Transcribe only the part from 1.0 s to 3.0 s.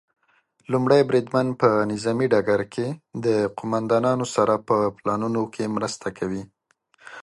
بریدمن په نظامي ډګر کې